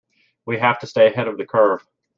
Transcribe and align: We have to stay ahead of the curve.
We 0.47 0.57
have 0.57 0.79
to 0.79 0.87
stay 0.87 1.05
ahead 1.11 1.27
of 1.27 1.37
the 1.37 1.45
curve. 1.45 1.85